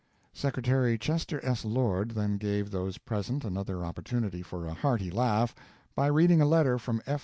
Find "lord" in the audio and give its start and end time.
1.63-2.09